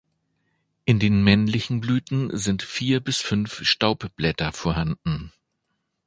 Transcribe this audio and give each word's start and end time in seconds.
In 0.85 0.97
den 0.99 1.23
männlichen 1.23 1.79
Blüten 1.79 2.35
sind 2.35 2.63
vier 2.63 3.01
bis 3.01 3.17
fünf 3.21 3.63
Staubblätter 3.63 4.51
vorhanden. 4.51 5.31